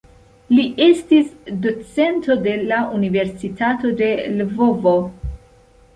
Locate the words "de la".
2.47-2.79